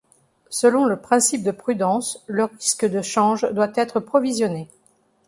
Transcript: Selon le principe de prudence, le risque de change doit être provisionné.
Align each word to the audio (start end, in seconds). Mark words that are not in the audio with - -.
Selon 0.49 0.85
le 0.85 0.95
principe 0.99 1.43
de 1.43 1.51
prudence, 1.51 2.23
le 2.25 2.45
risque 2.45 2.87
de 2.89 3.03
change 3.03 3.45
doit 3.53 3.71
être 3.75 3.99
provisionné. 3.99 4.67